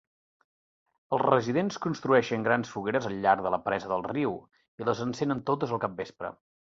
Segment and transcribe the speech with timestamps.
[1.17, 4.35] Els residents construeixen grans fogueres al llarg de la presa del riu,
[4.83, 6.33] i les encenen totes al capvespre.